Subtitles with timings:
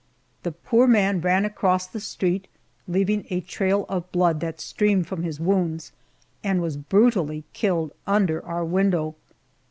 [0.41, 2.47] The poor man ran across the street,
[2.87, 5.91] leaving a trail of blood that streamed from his wounds,
[6.43, 9.13] and was brutally killed under our window.